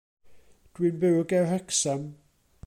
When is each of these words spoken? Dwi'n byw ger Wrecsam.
Dwi'n 0.73 0.95
byw 1.03 1.21
ger 1.33 1.45
Wrecsam. 1.51 2.03